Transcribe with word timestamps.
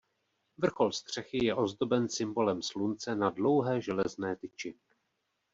Vrchol 0.57 0.91
střechy 0.91 1.45
je 1.45 1.55
ozdoben 1.55 2.09
symbolem 2.09 2.61
slunce 2.61 3.15
na 3.15 3.29
dlouhé 3.29 3.81
železné 3.81 4.35
tyči. 4.35 4.77